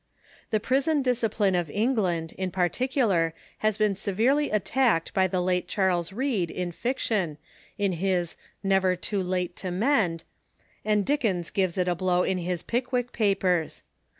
The 0.49 0.59
prison 0.59 1.03
discipline 1.03 1.53
of 1.53 1.69
England, 1.69 2.33
in 2.35 2.49
particular, 2.49 3.35
has 3.59 3.77
been 3.77 3.93
severely 3.93 4.49
attacked 4.49 5.13
by 5.13 5.27
the 5.27 5.39
late 5.39 5.67
Charles 5.67 6.11
Reade 6.11 6.49
in 6.49 6.71
fiction, 6.71 7.37
in 7.77 7.91
his" 7.91 8.35
Never 8.73 8.95
Too 8.95 9.21
Late 9.21 9.55
to 9.57 9.69
Mend," 9.69 10.23
and 10.83 11.05
Dick 11.05 11.23
ens 11.23 11.51
gives 11.51 11.77
it 11.77 11.87
a 11.87 11.93
blow 11.93 12.23
in 12.23 12.39
his" 12.39 12.63
Pickwick 12.73 13.11
Papers." 13.11 13.83